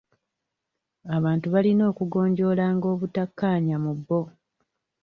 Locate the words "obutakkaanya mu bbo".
2.93-4.21